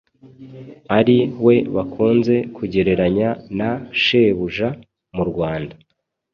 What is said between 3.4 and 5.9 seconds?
na "shebuja" mu Rwanda.